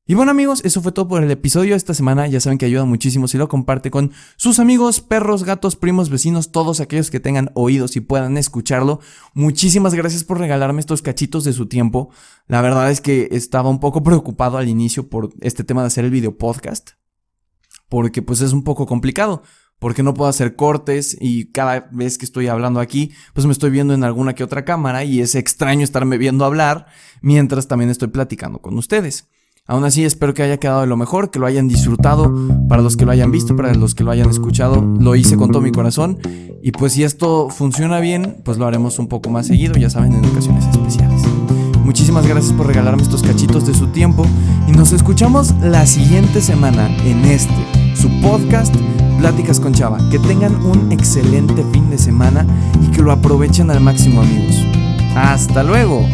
Y 0.10 0.16
bueno 0.16 0.32
amigos, 0.32 0.62
eso 0.66 0.82
fue 0.82 0.92
todo 0.92 1.08
por 1.08 1.24
el 1.24 1.30
episodio 1.30 1.76
esta 1.76 1.94
semana. 1.94 2.26
Ya 2.26 2.40
saben 2.40 2.58
que 2.58 2.66
ayuda 2.66 2.84
muchísimo 2.84 3.28
si 3.28 3.38
lo 3.38 3.48
comparte 3.48 3.92
con 3.92 4.12
sus 4.38 4.58
amigos, 4.58 5.02
perros, 5.02 5.44
gatos, 5.44 5.76
primos, 5.76 6.10
vecinos, 6.10 6.52
todos 6.52 6.80
aquellos 6.80 7.12
que 7.12 7.20
tengan 7.20 7.52
oídos 7.54 7.96
y 7.96 8.02
puedan 8.02 8.36
escucharlo. 8.36 9.02
Muchísimas 9.36 9.94
gracias 9.94 10.24
por 10.24 10.40
regalarme 10.40 10.80
estos 10.80 11.04
cachitos 11.04 11.44
de 11.44 11.54
su 11.54 11.68
tiempo. 11.68 12.10
La 12.48 12.64
verdad 12.64 12.90
es 12.90 13.02
que 13.02 13.30
estaba 13.34 13.70
un 13.70 13.80
poco 13.80 14.02
preocupado 14.02 14.58
al 14.58 14.68
inicio 14.68 15.08
por 15.10 15.30
este 15.42 15.64
tema 15.64 15.82
de 15.82 15.88
hacer 15.90 16.06
el 16.06 16.10
video 16.10 16.36
podcast. 16.40 16.94
Porque 17.88 18.24
pues 18.24 18.42
es 18.42 18.52
un 18.52 18.64
poco 18.64 18.88
complicado 18.88 19.44
porque 19.78 20.02
no 20.02 20.16
puedo 20.16 20.28
hacer 20.28 20.56
cortes 20.56 21.16
y 21.22 21.52
cada 21.52 21.88
vez 21.92 22.18
que 22.18 22.26
estoy 22.26 22.48
hablando 22.48 22.80
aquí, 22.80 23.12
pues 23.36 23.46
me 23.46 23.52
estoy 23.52 23.70
viendo 23.70 23.94
en 23.94 24.04
alguna 24.04 24.34
que 24.34 24.44
otra 24.44 24.66
cámara 24.66 25.04
y 25.04 25.22
es 25.22 25.36
extraño 25.36 25.84
estarme 25.84 26.18
viendo 26.18 26.46
hablar 26.46 26.88
mientras 27.22 27.68
también 27.68 27.92
estoy 27.92 28.08
platicando 28.08 28.60
con 28.60 28.76
ustedes. 28.76 29.30
Aún 29.70 29.86
así, 29.86 30.04
espero 30.04 30.34
que 30.34 30.42
haya 30.42 30.58
quedado 30.58 30.82
de 30.82 30.88
lo 30.88 30.98
mejor, 30.98 31.30
que 31.30 31.38
lo 31.38 31.46
hayan 31.46 31.68
disfrutado, 31.68 32.34
para 32.68 32.82
los 32.82 32.98
que 32.98 33.06
lo 33.06 33.12
hayan 33.12 33.32
visto, 33.32 33.56
para 33.56 33.72
los 33.76 33.94
que 33.94 34.04
lo 34.04 34.10
hayan 34.10 34.28
escuchado, 34.28 34.82
lo 34.82 35.16
hice 35.16 35.38
con 35.38 35.52
todo 35.52 35.62
mi 35.62 35.72
corazón. 35.72 36.18
Y 36.64 36.72
pues 36.72 36.94
si 36.94 37.04
esto 37.04 37.50
funciona 37.50 38.00
bien, 38.00 38.38
pues 38.44 38.58
lo 38.58 38.66
haremos 38.66 38.98
un 38.98 39.08
poco 39.08 39.30
más 39.30 39.46
seguido, 39.46 39.76
ya 39.76 39.92
saben, 39.92 40.14
en 40.14 40.26
ocasiones 40.26 40.66
especiales. 40.66 41.22
Muchísimas 41.84 42.26
gracias 42.26 42.52
por 42.54 42.66
regalarme 42.66 43.04
estos 43.04 43.22
cachitos 43.22 43.68
de 43.68 43.76
su 43.76 43.86
tiempo 43.88 44.26
y 44.68 44.72
nos 44.72 44.92
escuchamos 44.92 45.54
la 45.62 45.86
siguiente 45.86 46.42
semana 46.42 46.88
en 47.06 47.24
este, 47.26 47.54
su 47.96 48.10
podcast, 48.22 48.74
Pláticas 49.20 49.60
con 49.60 49.74
Chava. 49.74 50.00
Que 50.10 50.18
tengan 50.18 50.56
un 50.66 50.92
excelente 50.92 51.64
fin 51.72 51.92
de 51.92 52.00
semana 52.00 52.44
y 52.82 52.88
que 52.90 53.04
lo 53.04 53.12
aprovechen 53.12 53.70
al 53.70 53.82
máximo 53.82 54.22
amigos. 54.22 54.66
Hasta 55.16 55.64
luego. 55.64 56.08